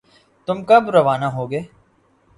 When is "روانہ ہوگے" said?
0.95-1.61